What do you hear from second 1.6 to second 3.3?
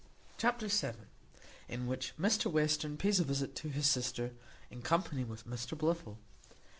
In which Mr Western pays a